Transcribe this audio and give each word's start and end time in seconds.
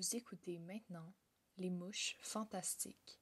Vous 0.00 0.16
écoutez 0.16 0.58
maintenant 0.58 1.12
Les 1.58 1.68
Mouches 1.68 2.16
Fantastiques. 2.22 3.20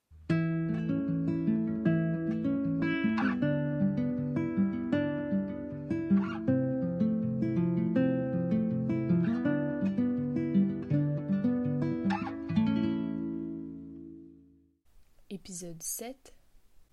Épisode 15.30 15.82
7 15.82 16.36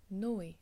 Noé. 0.09 0.57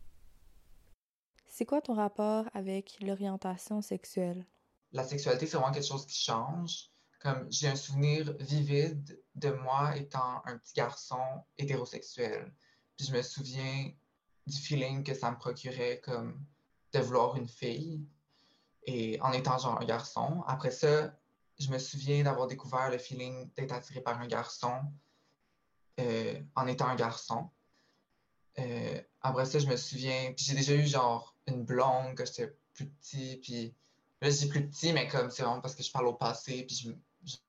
C'est 1.47 1.63
quoi 1.65 1.79
ton 1.81 1.93
rapport 1.93 2.49
avec 2.53 2.99
l'orientation 2.99 3.81
sexuelle? 3.81 4.45
La 4.91 5.05
sexualité, 5.05 5.47
c'est 5.47 5.55
vraiment 5.55 5.71
quelque 5.71 5.87
chose 5.87 6.05
qui 6.05 6.21
change. 6.21 6.92
Comme 7.23 7.47
j'ai 7.49 7.69
un 7.69 7.75
souvenir 7.75 8.35
vivide 8.39 9.19
de 9.35 9.49
moi 9.49 9.95
étant 9.95 10.41
un 10.45 10.57
petit 10.57 10.73
garçon 10.73 11.21
hétérosexuel. 11.57 12.53
Puis 12.97 13.07
je 13.07 13.13
me 13.13 13.21
souviens 13.21 13.91
du 14.45 14.57
feeling 14.57 15.03
que 15.03 15.13
ça 15.13 15.31
me 15.31 15.37
procurait 15.37 16.01
comme 16.03 16.45
de 16.91 16.99
vouloir 16.99 17.37
une 17.37 17.47
fille 17.47 18.05
et 18.85 19.19
en 19.21 19.31
étant 19.31 19.57
genre 19.57 19.79
un 19.81 19.85
garçon. 19.85 20.43
Après 20.47 20.71
ça, 20.71 21.17
je 21.59 21.69
me 21.69 21.79
souviens 21.79 22.23
d'avoir 22.23 22.47
découvert 22.47 22.89
le 22.89 22.97
feeling 22.97 23.49
d'être 23.53 23.71
attiré 23.71 24.01
par 24.01 24.19
un 24.19 24.27
garçon 24.27 24.73
euh, 25.99 26.41
en 26.55 26.67
étant 26.67 26.87
un 26.87 26.95
garçon. 26.95 27.49
Euh, 28.59 29.01
après 29.21 29.45
ça, 29.45 29.59
je 29.59 29.67
me 29.67 29.77
souviens, 29.77 30.33
puis 30.35 30.45
j'ai 30.45 30.55
déjà 30.55 30.73
eu 30.73 30.85
genre 30.85 31.37
une 31.47 31.63
blonde 31.63 32.15
quand 32.15 32.25
j'étais 32.25 32.55
plus 32.73 32.87
petit, 32.87 33.37
puis 33.41 33.75
là, 34.21 34.29
je 34.29 34.37
dis 34.37 34.47
plus 34.47 34.67
petit, 34.67 34.93
mais 34.93 35.07
comme 35.07 35.29
c'est 35.29 35.43
vraiment 35.43 35.61
parce 35.61 35.75
que 35.75 35.83
je 35.83 35.91
parle 35.91 36.07
au 36.07 36.13
passé, 36.13 36.63
puis 36.63 36.75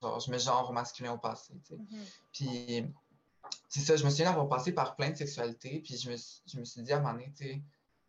genre, 0.01 0.21
je 0.21 0.31
mets 0.31 0.39
genre 0.39 0.69
au 0.71 0.73
masculin 0.73 1.13
au 1.13 1.19
passé, 1.19 1.55
tu 1.67 1.75
sais. 1.75 1.81
Puis 2.33 2.85
c'est 3.69 3.81
ça, 3.81 3.97
je 3.97 4.05
me 4.05 4.11
souviens 4.11 4.27
d'avoir 4.27 4.49
passé 4.49 4.73
par 4.73 4.97
plein 4.97 5.11
de 5.11 5.17
sexualités, 5.17 5.81
puis 5.81 5.97
je 5.97 6.11
me, 6.11 6.17
suis- 6.17 6.43
je 6.47 6.59
me 6.59 6.65
suis 6.65 6.83
dit 6.83 6.93
à 6.93 6.99
un 6.99 7.01
moment 7.01 7.15
donné, 7.15 7.33
tu 7.37 7.45
sais, 7.45 7.63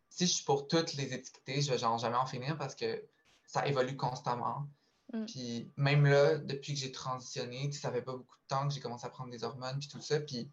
si 0.08 0.26
je 0.26 0.32
suis 0.32 0.44
pour 0.44 0.68
toutes 0.68 0.94
les 0.94 1.12
étiqueter, 1.12 1.60
je 1.60 1.70
vais 1.70 1.78
genre 1.78 1.98
jamais 1.98 2.16
en 2.16 2.26
finir 2.26 2.56
parce 2.56 2.74
que 2.74 3.04
ça 3.44 3.66
évolue 3.66 3.96
constamment. 3.96 4.66
Mm. 5.12 5.24
Puis 5.26 5.70
même 5.76 6.06
là, 6.06 6.36
depuis 6.36 6.74
que 6.74 6.80
j'ai 6.80 6.92
transitionné, 6.92 7.70
ça 7.72 7.92
fait 7.92 8.02
pas 8.02 8.12
beaucoup 8.12 8.36
de 8.36 8.46
temps 8.48 8.66
que 8.66 8.74
j'ai 8.74 8.80
commencé 8.80 9.06
à 9.06 9.10
prendre 9.10 9.30
des 9.30 9.44
hormones, 9.44 9.78
puis 9.78 9.88
tout 9.88 10.00
ça, 10.00 10.20
puis 10.20 10.48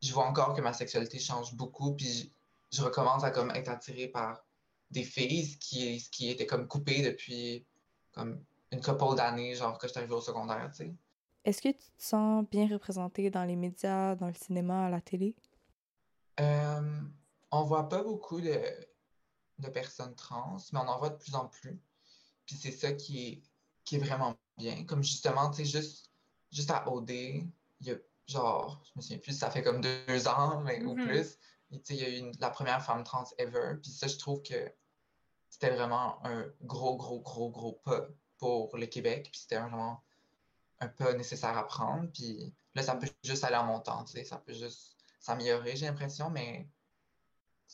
je 0.00 0.12
vois 0.12 0.26
encore 0.26 0.54
que 0.54 0.60
ma 0.60 0.72
sexualité 0.72 1.18
change 1.18 1.54
beaucoup, 1.54 1.94
puis 1.94 2.32
je, 2.70 2.78
je 2.78 2.82
recommence 2.82 3.24
à 3.24 3.30
comme 3.30 3.50
être 3.50 3.68
attirée 3.68 4.08
par 4.08 4.44
des 4.90 5.04
filles, 5.04 5.46
ce 5.46 5.56
qui, 5.58 6.00
ce 6.00 6.08
qui 6.10 6.30
était 6.30 6.46
comme 6.46 6.66
coupé 6.66 7.02
depuis 7.02 7.66
comme 8.12 8.42
une 8.72 8.80
couple 8.80 9.16
d'années, 9.16 9.54
genre 9.54 9.78
que 9.78 9.86
j'étais 9.86 10.00
arrivée 10.00 10.14
au 10.14 10.20
secondaire, 10.20 10.70
tu 10.70 10.84
sais. 10.84 10.94
Est-ce 11.44 11.62
que 11.62 11.68
tu 11.68 11.78
te 11.78 12.02
sens 12.02 12.44
bien 12.50 12.68
représenté 12.68 13.30
dans 13.30 13.44
les 13.44 13.56
médias, 13.56 14.14
dans 14.16 14.26
le 14.26 14.34
cinéma, 14.34 14.86
à 14.86 14.90
la 14.90 15.00
télé? 15.00 15.34
Euh, 16.40 17.00
on 17.50 17.62
voit 17.64 17.88
pas 17.88 18.02
beaucoup 18.02 18.40
de, 18.40 18.60
de 19.58 19.68
personnes 19.68 20.14
trans, 20.14 20.58
mais 20.72 20.78
on 20.80 20.88
en 20.88 20.98
voit 20.98 21.10
de 21.10 21.16
plus 21.16 21.34
en 21.34 21.46
plus. 21.46 21.80
Puis 22.44 22.56
c'est 22.56 22.72
ça 22.72 22.92
qui 22.92 23.28
est, 23.28 23.42
qui 23.84 23.96
est 23.96 23.98
vraiment 23.98 24.34
bien. 24.56 24.84
Comme 24.84 25.02
justement, 25.02 25.50
tu 25.50 25.58
sais, 25.58 25.64
juste, 25.64 26.10
juste 26.52 26.70
à 26.70 26.88
OD, 26.90 27.10
il 27.10 27.50
y 27.80 27.90
a 27.92 27.96
genre, 28.26 28.82
je 28.84 28.92
me 28.96 29.00
souviens 29.02 29.18
plus, 29.18 29.32
ça 29.38 29.50
fait 29.50 29.62
comme 29.62 29.80
deux 29.80 30.28
ans, 30.28 30.60
mais, 30.60 30.84
ou 30.84 30.94
Mhm. 30.94 31.06
plus. 31.06 31.38
Tu 31.72 31.80
sais, 31.82 31.94
il 31.94 32.00
y 32.00 32.04
a 32.04 32.08
eu 32.10 32.18
une- 32.18 32.32
la 32.40 32.50
première 32.50 32.82
femme 32.84 33.04
trans 33.04 33.24
ever. 33.38 33.76
Puis 33.82 33.90
ça, 33.90 34.06
je 34.06 34.16
trouve 34.18 34.42
que 34.42 34.70
c'était 35.48 35.70
vraiment 35.70 36.24
un 36.26 36.46
gros, 36.62 36.96
gros, 36.96 37.20
gros, 37.20 37.50
gros 37.50 37.72
pas 37.84 38.06
pour 38.38 38.76
le 38.76 38.86
Québec. 38.86 39.28
Puis 39.30 39.40
c'était 39.42 39.58
vraiment 39.58 40.02
un 40.80 40.88
pas 40.88 41.12
nécessaire 41.14 41.56
à 41.56 41.66
prendre. 41.66 42.10
Puis 42.12 42.54
là, 42.74 42.82
ça 42.82 42.94
peut 42.96 43.08
juste 43.24 43.44
aller 43.44 43.56
en 43.56 43.64
montant, 43.66 44.04
tu 44.04 44.12
sais, 44.12 44.24
ça 44.24 44.38
peut 44.38 44.52
juste 44.52 44.96
s'améliorer, 45.20 45.76
j'ai 45.76 45.86
l'impression, 45.86 46.30
mais 46.30 46.68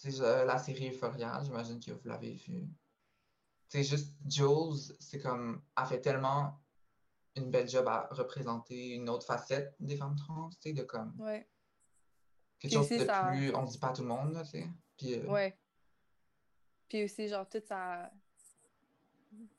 je- 0.02 0.44
la 0.44 0.58
série 0.58 0.90
Euphoria, 0.90 1.40
j'imagine 1.44 1.78
que 1.78 1.92
vous 1.92 2.08
l'avez 2.08 2.32
vue. 2.32 2.66
Sais, 3.68 3.84
juste 3.84 4.14
Jules, 4.28 4.94
c'est 5.00 5.20
comme, 5.20 5.62
a 5.76 5.84
fait 5.84 6.00
tellement 6.00 6.60
une 7.36 7.50
belle 7.50 7.68
job 7.68 7.86
à 7.88 8.08
représenter 8.12 8.90
une 8.94 9.08
autre 9.08 9.26
facette 9.26 9.74
des 9.80 9.96
femmes 9.96 10.16
trans, 10.16 10.48
tu 10.50 10.56
sais, 10.60 10.72
de 10.72 10.82
comme 10.84 11.14
Ouais. 11.20 11.48
quelque 12.60 12.72
chose 12.72 12.88
de 12.88 13.04
ça- 13.04 13.24
plus, 13.30 13.54
on 13.54 13.64
dit 13.64 13.78
pas 13.78 13.88
à 13.88 13.92
tout 13.92 14.02
le 14.02 14.08
monde, 14.08 14.40
tu 14.44 14.50
sais. 14.50 14.68
Puis, 14.96 15.14
euh, 15.14 15.26
Ouais. 15.26 15.58
Puis 16.88 17.02
aussi, 17.04 17.26
genre, 17.28 17.48
toute 17.48 17.66
sa... 17.66 18.10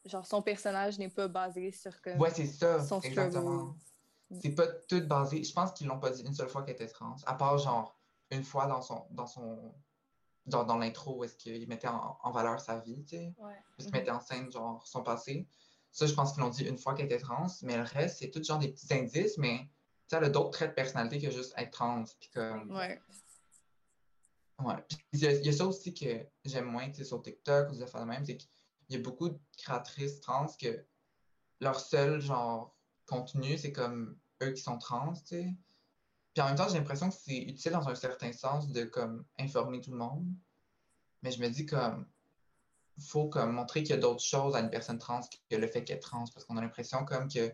Genre, 0.05 0.25
son 0.25 0.41
personnage 0.41 0.99
n'est 0.99 1.09
pas 1.09 1.27
basé 1.27 1.71
sur 1.71 1.99
comme... 2.01 2.19
ouais, 2.19 2.29
c'est 2.29 2.45
ça, 2.45 2.83
son 2.83 2.99
exactement. 3.01 3.75
C'est 4.41 4.55
pas 4.55 4.67
tout 4.67 5.05
basé. 5.05 5.43
Je 5.43 5.53
pense 5.53 5.71
qu'ils 5.71 5.87
l'ont 5.87 5.99
pas 5.99 6.09
dit 6.09 6.23
une 6.23 6.33
seule 6.33 6.49
fois 6.49 6.63
qu'elle 6.63 6.75
était 6.75 6.87
trans. 6.87 7.15
À 7.25 7.35
part, 7.35 7.57
genre, 7.57 7.99
une 8.31 8.43
fois 8.43 8.67
dans 8.67 8.81
son. 8.81 9.05
Dans 9.11 9.27
son 9.27 9.73
dans, 10.47 10.63
dans 10.63 10.77
l'intro 10.77 11.17
où 11.17 11.23
est-ce 11.23 11.35
qu'il 11.35 11.67
mettait 11.67 11.87
en, 11.87 12.19
en 12.21 12.31
valeur 12.31 12.59
sa 12.59 12.77
vie, 12.79 13.03
tu 13.03 13.15
sais. 13.15 13.33
Ouais. 13.39 13.55
Qu'il 13.79 13.91
mettait 13.91 14.11
en 14.11 14.19
scène, 14.19 14.51
genre, 14.51 14.85
son 14.85 15.01
passé. 15.01 15.47
Ça, 15.91 16.05
je 16.05 16.13
pense 16.13 16.33
qu'ils 16.33 16.41
l'ont 16.41 16.49
dit 16.49 16.65
une 16.65 16.77
fois 16.77 16.93
qu'elle 16.93 17.05
était 17.07 17.19
trans. 17.19 17.47
Mais 17.63 17.77
le 17.77 17.83
reste, 17.83 18.19
c'est 18.19 18.29
tout 18.29 18.43
genre 18.43 18.59
des 18.59 18.69
petits 18.69 18.93
indices, 18.93 19.37
mais. 19.37 19.59
Tu 19.59 20.09
sais, 20.09 20.17
elle 20.17 20.25
a 20.25 20.29
d'autres 20.29 20.51
traits 20.51 20.69
de 20.69 20.75
personnalité 20.75 21.19
que 21.19 21.31
juste 21.31 21.53
être 21.57 21.71
trans. 21.71 22.03
Puis 22.19 22.29
comme. 22.29 22.71
Ouais. 22.71 23.01
Ouais. 24.63 24.75
Il 25.13 25.19
y, 25.19 25.25
y 25.25 25.49
a 25.49 25.51
ça 25.51 25.65
aussi 25.65 25.93
que 25.93 26.25
j'aime 26.45 26.65
moins, 26.65 26.89
tu 26.89 26.97
sais, 26.97 27.03
sur 27.03 27.21
TikTok 27.21 27.69
ou 27.69 27.73
des 27.73 27.81
affaires 27.81 28.01
de 28.01 28.05
même, 28.05 28.25
c'est 28.25 28.37
qu'il 28.85 28.97
y 28.97 28.99
a 28.99 29.01
beaucoup 29.01 29.29
de 29.29 29.39
créatrices 29.57 30.21
trans 30.21 30.47
que 30.59 30.85
leur 31.61 31.79
seul, 31.79 32.21
genre, 32.21 32.75
contenu, 33.05 33.57
c'est 33.57 33.71
comme 33.71 34.17
eux 34.43 34.51
qui 34.51 34.61
sont 34.61 34.77
trans, 34.77 35.13
tu 35.13 35.21
sais. 35.25 35.55
Puis 36.33 36.41
en 36.41 36.47
même 36.47 36.55
temps, 36.55 36.67
j'ai 36.67 36.77
l'impression 36.77 37.09
que 37.09 37.15
c'est 37.15 37.37
utile 37.37 37.71
dans 37.71 37.87
un 37.87 37.95
certain 37.95 38.33
sens 38.33 38.69
de, 38.69 38.83
comme, 38.83 39.25
informer 39.39 39.79
tout 39.79 39.91
le 39.91 39.97
monde. 39.97 40.27
Mais 41.21 41.31
je 41.31 41.39
me 41.39 41.47
dis, 41.47 41.65
comme, 41.65 42.05
faut, 42.99 43.29
comme, 43.29 43.53
montrer 43.53 43.83
qu'il 43.83 43.91
y 43.91 43.97
a 43.97 44.01
d'autres 44.01 44.23
choses 44.23 44.55
à 44.55 44.59
une 44.59 44.69
personne 44.69 44.99
trans 44.99 45.21
que 45.49 45.55
le 45.55 45.67
fait 45.67 45.83
qu'elle 45.83 45.97
est 45.97 46.01
trans, 46.01 46.25
parce 46.33 46.45
qu'on 46.45 46.57
a 46.57 46.61
l'impression, 46.61 47.05
comme, 47.05 47.29
que, 47.29 47.53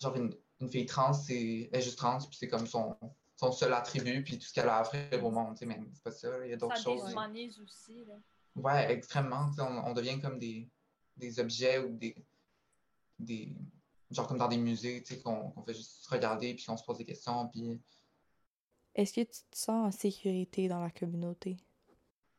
genre, 0.00 0.14
une, 0.16 0.34
une 0.60 0.68
fille 0.68 0.86
trans, 0.86 1.12
c'est, 1.12 1.68
elle 1.72 1.80
est 1.80 1.82
juste 1.82 1.98
trans, 1.98 2.18
puis 2.18 2.36
c'est 2.38 2.48
comme 2.48 2.66
son, 2.66 2.96
son 3.36 3.52
seul 3.52 3.72
attribut, 3.72 4.22
puis 4.22 4.38
tout 4.38 4.46
ce 4.46 4.52
qu'elle 4.52 4.68
a 4.68 4.78
à 4.78 4.80
offrir 4.82 5.24
au 5.24 5.30
monde, 5.30 5.54
tu 5.54 5.60
sais, 5.60 5.66
mais 5.66 5.80
c'est 5.94 6.02
pas 6.02 6.10
ça, 6.10 6.44
il 6.44 6.50
y 6.50 6.52
a 6.52 6.56
d'autres 6.56 6.76
Ça 6.76 6.82
choses. 6.82 7.04
déshumanise 7.04 7.60
aussi. 7.60 8.04
Là. 8.04 8.14
Ouais, 8.62 8.92
extrêmement. 8.92 9.50
On, 9.58 9.62
on 9.90 9.94
devient 9.94 10.20
comme 10.20 10.38
des, 10.38 10.68
des 11.16 11.40
objets 11.40 11.78
ou 11.78 11.96
des, 11.96 12.14
des. 13.18 13.54
Genre 14.10 14.26
comme 14.26 14.38
dans 14.38 14.48
des 14.48 14.56
musées, 14.56 15.02
tu 15.02 15.14
sais, 15.14 15.20
qu'on 15.20 15.52
fait 15.66 15.74
juste 15.74 16.06
regarder 16.06 16.54
puis 16.54 16.64
qu'on 16.64 16.76
se 16.76 16.84
pose 16.84 16.96
des 16.98 17.04
questions. 17.04 17.48
Puis, 17.48 17.78
Est-ce 18.94 19.12
que 19.12 19.20
tu 19.20 19.40
te 19.50 19.56
sens 19.56 19.86
en 19.86 19.90
sécurité 19.90 20.66
dans 20.68 20.80
la 20.80 20.90
communauté? 20.90 21.56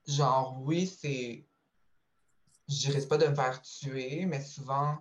genre, 0.08 0.60
oui, 0.64 0.88
c'est. 0.88 1.46
Je 2.68 2.76
dirais 2.76 3.06
pas 3.08 3.18
de 3.18 3.28
me 3.28 3.36
faire 3.36 3.62
tuer, 3.62 4.26
mais 4.26 4.42
souvent, 4.44 4.98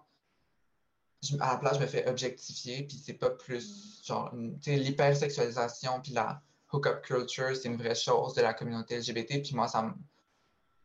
je- 1.22 1.36
à 1.40 1.52
la 1.52 1.56
place, 1.58 1.76
je 1.76 1.82
me 1.82 1.86
fais 1.86 2.06
objectifier, 2.08 2.82
puis 2.86 2.96
c'est 2.96 3.14
pas 3.14 3.30
plus. 3.30 4.02
Genre, 4.04 4.30
tu 4.32 4.62
sais, 4.62 4.76
l'hypersexualisation 4.76 6.00
puis 6.02 6.12
la 6.12 6.42
hookup 6.72 7.00
culture, 7.02 7.56
c'est 7.56 7.68
une 7.68 7.76
vraie 7.76 7.94
chose 7.94 8.34
de 8.34 8.42
la 8.42 8.52
communauté 8.54 8.96
LGBT, 8.96 9.40
puis 9.42 9.54
moi, 9.54 9.68
ça 9.68 9.82
me. 9.82 9.92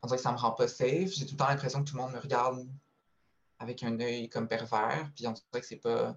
On 0.03 0.07
dirait 0.07 0.17
que 0.17 0.23
ça 0.23 0.31
me 0.31 0.37
rend 0.37 0.51
pas 0.51 0.67
safe. 0.67 1.11
J'ai 1.11 1.25
tout 1.25 1.33
le 1.33 1.37
temps 1.37 1.47
l'impression 1.47 1.83
que 1.83 1.89
tout 1.89 1.95
le 1.95 2.01
monde 2.01 2.11
me 2.11 2.19
regarde 2.19 2.67
avec 3.57 3.81
un 3.83 3.99
œil 3.99 4.29
comme 4.29 4.47
pervers, 4.47 5.09
puis 5.15 5.25
on 5.25 5.31
dirait 5.31 5.61
que 5.61 5.65
c'est 5.65 5.77
pas 5.77 6.13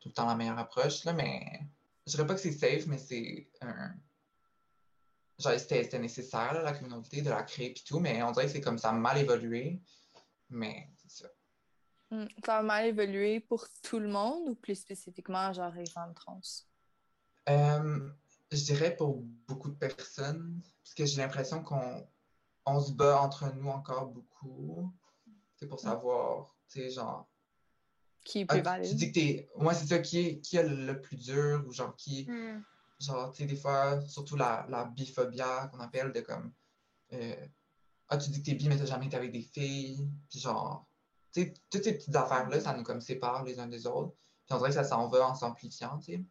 tout 0.00 0.08
le 0.08 0.14
temps 0.14 0.26
la 0.26 0.34
meilleure 0.34 0.58
approche, 0.58 1.04
là, 1.04 1.12
mais 1.12 1.60
je 2.06 2.12
dirais 2.12 2.26
pas 2.26 2.34
que 2.34 2.40
c'est 2.40 2.52
safe, 2.52 2.86
mais 2.86 2.98
c'est 2.98 3.48
un. 3.60 3.94
Genre, 5.38 5.52
c'était 5.58 5.98
nécessaire, 5.98 6.54
là, 6.54 6.62
la 6.62 6.72
communauté, 6.72 7.20
de 7.20 7.28
la 7.28 7.42
créer 7.42 7.74
puis 7.74 7.84
tout, 7.86 8.00
mais 8.00 8.22
on 8.22 8.32
dirait 8.32 8.46
que 8.46 8.52
c'est 8.52 8.62
comme 8.62 8.78
ça 8.78 8.88
a 8.88 8.92
mal 8.92 9.18
évolué. 9.18 9.82
Mais 10.48 10.88
c'est 10.96 11.24
ça. 11.24 11.28
Hmm. 12.10 12.26
Ça 12.44 12.58
a 12.58 12.62
mal 12.62 12.86
évolué 12.86 13.40
pour 13.40 13.66
tout 13.82 13.98
le 13.98 14.08
monde 14.08 14.48
ou 14.48 14.54
plus 14.54 14.76
spécifiquement, 14.76 15.52
genre, 15.52 15.72
les 15.74 15.90
femmes 15.90 16.14
trans? 16.14 16.40
Euh, 17.50 18.08
je 18.50 18.64
dirais 18.64 18.96
pour 18.96 19.20
beaucoup 19.46 19.68
de 19.68 19.74
personnes, 19.74 20.62
parce 20.82 20.94
que 20.94 21.04
j'ai 21.04 21.20
l'impression 21.20 21.62
qu'on 21.62 22.08
on 22.66 22.80
se 22.80 22.92
bat 22.92 23.20
entre 23.20 23.52
nous 23.54 23.68
encore 23.68 24.06
beaucoup. 24.06 24.92
C'est 25.54 25.66
pour 25.66 25.80
savoir, 25.80 26.54
tu 26.68 26.80
sais, 26.80 26.90
genre. 26.90 27.26
Qui 28.24 28.40
est 28.40 28.46
ah, 28.48 28.54
plus 28.54 28.58
tu- 28.58 28.64
valide? 28.64 28.90
tu 28.90 28.94
dis 28.96 29.08
que 29.08 29.14
t'es. 29.14 29.48
Moi, 29.56 29.72
c'est 29.72 29.86
ça, 29.86 30.00
qui 30.00 30.18
est, 30.18 30.40
qui 30.40 30.56
est 30.56 30.68
le 30.68 31.00
plus 31.00 31.16
dur, 31.16 31.64
ou 31.66 31.72
genre 31.72 31.94
qui. 31.96 32.28
Genre, 32.98 33.30
tu 33.30 33.42
sais, 33.42 33.46
des 33.46 33.56
fois, 33.56 34.00
surtout 34.02 34.36
la, 34.36 34.66
la 34.68 34.84
biphobia 34.86 35.68
qu'on 35.68 35.80
appelle 35.80 36.12
de 36.12 36.20
comme. 36.20 36.52
euh, 37.12 37.46
ah, 38.08 38.16
tu 38.16 38.30
dis 38.30 38.40
que 38.40 38.46
t'es 38.46 38.54
bi, 38.54 38.68
mais 38.68 38.76
t'as 38.76 38.86
jamais 38.86 39.06
été 39.06 39.16
avec 39.16 39.32
des 39.32 39.42
filles. 39.42 40.08
Puis 40.28 40.40
genre. 40.40 40.86
Tu 41.32 41.42
sais, 41.42 41.54
toutes 41.70 41.84
ces 41.84 41.94
petites 41.94 42.16
affaires-là, 42.16 42.60
ça 42.60 42.74
nous 42.74 42.82
comme 42.82 43.00
sépare 43.00 43.44
les 43.44 43.58
uns 43.58 43.66
des 43.68 43.86
autres. 43.86 44.14
Puis 44.46 44.54
on 44.54 44.58
dirait 44.58 44.70
que 44.70 44.76
ça 44.76 44.84
s'en 44.84 45.08
va 45.08 45.28
en 45.28 45.34
s'amplifiant, 45.34 45.98
tu 45.98 46.12
sais. 46.12 46.24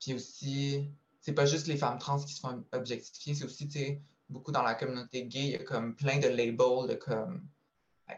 Puis 0.00 0.14
aussi, 0.14 0.90
c'est 1.20 1.32
pas 1.32 1.46
juste 1.46 1.68
les 1.68 1.76
femmes 1.76 1.98
trans 1.98 2.18
qui 2.18 2.34
se 2.34 2.40
font 2.40 2.64
objectifier, 2.72 3.34
c'est 3.34 3.44
aussi, 3.44 3.68
tu 3.68 3.78
sais, 3.78 4.02
beaucoup 4.32 4.52
dans 4.52 4.62
la 4.62 4.74
communauté 4.74 5.24
gay, 5.26 5.40
il 5.40 5.50
y 5.50 5.54
a 5.56 5.62
comme 5.64 5.94
plein 5.94 6.18
de 6.18 6.28
labels 6.28 6.88
de 6.88 6.94
comme. 6.94 7.46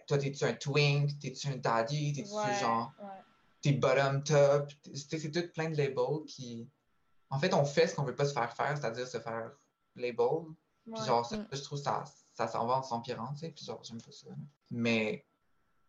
Toi, 0.07 0.19
t'es-tu 0.19 0.45
un 0.45 0.55
twink? 0.55 1.19
T'es-tu 1.21 1.49
un 1.49 1.57
daddy? 1.57 2.13
T'es-tu 2.13 2.31
Ouais, 2.33 2.55
genre. 2.61 2.93
ouais. 3.01 3.07
t'es 3.61 3.73
bottom 3.73 4.23
top? 4.25 4.71
C'est 4.95 5.31
tout 5.31 5.53
plein 5.53 5.71
de 5.71 5.77
labels 5.77 6.25
qui. 6.27 6.69
En 7.31 7.39
fait, 7.39 7.53
on 7.55 7.65
fait 7.65 7.87
ce 7.89 7.95
qu'on 7.95 8.05
veut 8.05 8.15
pas 8.15 8.25
se 8.27 8.33
faire 8.33 8.53
faire, 8.55 8.77
c'est-à-dire 8.77 9.07
se 9.07 9.19
faire 9.21 9.51
label. 9.97 10.29
Puis 10.85 11.05
genre, 11.05 11.25
ça, 11.25 11.37
Mm. 11.39 11.47
je 11.53 11.63
trouve 11.63 11.79
ça, 11.79 12.05
ça 12.35 12.47
s'en 12.49 12.67
va 12.67 12.75
en 12.79 12.83
s'empirant, 12.83 13.33
tu 13.35 13.41
sais. 13.41 13.51
Puis 13.51 13.65
genre, 13.65 13.83
j'aime 13.85 14.01
pas 14.03 14.13
ça. 14.13 14.27
Mais, 14.71 15.25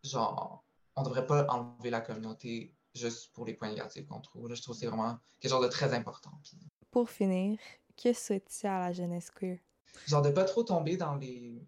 genre, 0.02 0.64
on 0.94 1.02
devrait 1.02 1.26
pas 1.26 1.46
enlever 1.48 1.90
la 1.90 2.00
communauté 2.00 2.74
juste 2.94 3.32
pour 3.34 3.44
les 3.44 3.52
points 3.54 3.68
négatifs 3.68 4.06
qu'on 4.06 4.20
trouve. 4.20 4.48
Là, 4.48 4.54
je 4.54 4.62
trouve 4.62 4.74
que 4.74 4.80
c'est 4.80 4.86
vraiment 4.86 5.18
quelque 5.40 5.50
chose 5.52 5.62
de 5.62 5.68
très 5.70 5.92
important. 5.92 6.30
Puis, 6.42 6.58
Pour 6.90 7.10
finir, 7.10 7.58
que 8.02 8.12
souhaites-tu 8.12 8.66
à 8.66 8.78
la 8.78 8.92
jeunesse 8.92 9.30
queer? 9.30 9.58
Genre, 10.06 10.22
de 10.22 10.30
pas 10.30 10.44
trop 10.44 10.62
tomber 10.62 10.96
dans 10.96 11.14
les, 11.16 11.66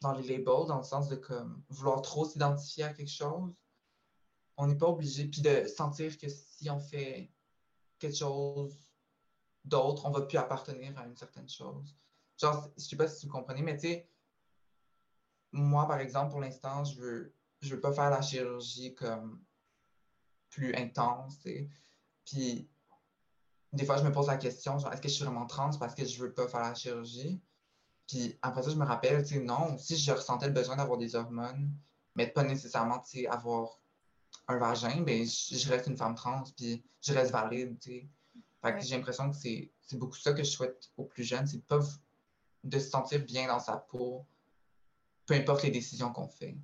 dans 0.00 0.12
les 0.12 0.22
labels, 0.22 0.66
dans 0.66 0.78
le 0.78 0.84
sens 0.84 1.08
de 1.08 1.16
comme 1.16 1.62
vouloir 1.68 2.02
trop 2.02 2.24
s'identifier 2.24 2.84
à 2.84 2.92
quelque 2.92 3.10
chose? 3.10 3.54
On 4.56 4.66
n'est 4.66 4.76
pas 4.76 4.88
obligé. 4.88 5.26
Puis 5.26 5.42
de 5.42 5.66
sentir 5.66 6.16
que 6.18 6.28
si 6.28 6.70
on 6.70 6.80
fait 6.80 7.32
quelque 7.98 8.16
chose 8.16 8.74
d'autre, 9.64 10.06
on 10.06 10.10
va 10.10 10.22
plus 10.22 10.38
appartenir 10.38 10.96
à 10.98 11.06
une 11.06 11.16
certaine 11.16 11.48
chose. 11.48 11.96
Genre, 12.40 12.70
je 12.76 12.82
sais 12.82 12.96
pas 12.96 13.08
si 13.08 13.26
vous 13.26 13.32
comprenez, 13.32 13.62
mais 13.62 13.76
tu 13.76 13.88
sais, 13.88 14.08
moi, 15.52 15.86
par 15.86 16.00
exemple, 16.00 16.30
pour 16.30 16.40
l'instant, 16.40 16.84
je 16.84 17.00
veux, 17.00 17.34
je 17.60 17.74
veux 17.74 17.80
pas 17.80 17.92
faire 17.92 18.10
la 18.10 18.20
chirurgie 18.22 18.94
comme 18.94 19.42
plus 20.50 20.74
intense. 20.74 21.38
Puis, 22.24 22.68
des 23.72 23.84
fois, 23.84 23.96
je 23.96 24.04
me 24.04 24.12
pose 24.12 24.26
la 24.26 24.36
question, 24.36 24.78
genre, 24.78 24.92
est-ce 24.92 25.00
que 25.00 25.08
je 25.08 25.14
suis 25.14 25.24
vraiment 25.24 25.46
trans 25.46 25.70
parce 25.78 25.94
que 25.94 26.04
je 26.04 26.22
veux 26.22 26.32
pas 26.32 26.48
faire 26.48 26.62
la 26.62 26.74
chirurgie? 26.74 27.40
Puis 28.06 28.38
après 28.42 28.62
ça, 28.62 28.70
je 28.70 28.76
me 28.76 28.84
rappelle, 28.84 29.22
tu 29.24 29.34
sais, 29.34 29.40
non, 29.40 29.76
si 29.78 29.96
je 29.96 30.12
ressentais 30.12 30.46
le 30.46 30.52
besoin 30.52 30.76
d'avoir 30.76 30.98
des 30.98 31.14
hormones, 31.16 31.72
mais 32.14 32.28
pas 32.28 32.44
nécessairement, 32.44 33.00
tu 33.00 33.20
sais, 33.20 33.26
avoir 33.26 33.80
un 34.48 34.58
vagin, 34.58 35.00
ben, 35.02 35.24
je, 35.24 35.56
je 35.56 35.68
reste 35.68 35.88
une 35.88 35.96
femme 35.96 36.14
trans, 36.14 36.44
puis 36.56 36.84
je 37.02 37.12
reste 37.12 37.32
valide, 37.32 37.78
tu 37.80 37.90
sais. 37.90 38.08
Fait 38.62 38.70
que 38.72 38.76
Ouais. 38.76 38.82
j'ai 38.82 38.96
l'impression 38.96 39.30
que 39.30 39.36
c'est 39.36 39.70
c'est 39.80 39.98
beaucoup 39.98 40.16
ça 40.16 40.32
que 40.32 40.42
je 40.42 40.50
souhaite 40.50 40.90
aux 40.96 41.04
plus 41.04 41.22
jeunes, 41.22 41.46
c'est 41.46 41.58
de 41.58 41.62
pas 41.62 41.78
de 42.64 42.78
se 42.78 42.88
sentir 42.90 43.24
bien 43.24 43.46
dans 43.46 43.60
sa 43.60 43.76
peau, 43.76 44.26
peu 45.26 45.34
importe 45.34 45.62
les 45.62 45.70
décisions 45.70 46.12
qu'on 46.12 46.26
fait. 46.28 46.56